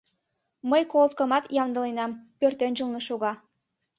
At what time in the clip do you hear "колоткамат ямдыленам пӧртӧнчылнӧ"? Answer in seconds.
0.91-2.99